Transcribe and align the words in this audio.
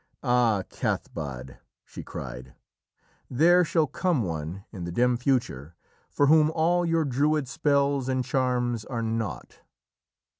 "Ah, 0.23 0.63
Cathbad!" 0.67 1.59
she 1.85 2.01
cried, 2.01 2.55
"there 3.29 3.63
shall 3.63 3.85
come 3.85 4.23
One 4.23 4.65
in 4.71 4.83
the 4.83 4.91
dim 4.91 5.15
future 5.15 5.75
for 6.09 6.25
whom 6.25 6.49
all 6.55 6.83
your 6.83 7.05
Druid 7.05 7.47
spells 7.47 8.09
and 8.09 8.25
charms 8.25 8.83
are 8.83 9.03
naught." 9.03 9.59